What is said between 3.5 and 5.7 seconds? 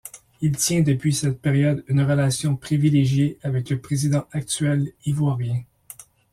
le président actuel ivoirien.